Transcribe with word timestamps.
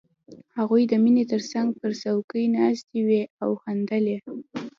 هغوی 0.57 0.83
د 0.87 0.93
مينې 1.03 1.23
تر 1.31 1.41
څنګ 1.51 1.67
پر 1.81 1.91
څوکۍ 2.01 2.45
ناستې 2.57 2.99
وې 3.07 3.21
او 3.43 3.49
خندلې 3.61 4.17